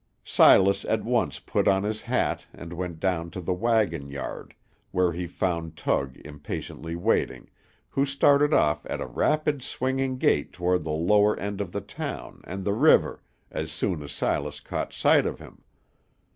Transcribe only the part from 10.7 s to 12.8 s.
the lower end of the town and the